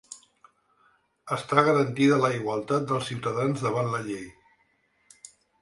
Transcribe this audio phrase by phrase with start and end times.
[1.35, 4.29] Està garantida la igualtat dels ciutadans davant la llei